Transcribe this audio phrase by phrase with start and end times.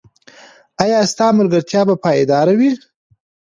[0.83, 2.71] ایا ستاسو ملګرتیا به پایداره وي؟